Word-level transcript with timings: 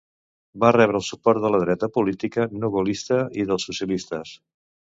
Va 0.63 0.71
rebre 0.77 0.97
el 1.01 1.05
suport 1.07 1.43
de 1.43 1.51
la 1.55 1.59
Dreta 1.65 1.89
política 1.99 2.47
no 2.63 2.73
gaullista 2.79 3.23
i 3.43 3.49
dels 3.51 3.69
socialistes. 3.73 4.35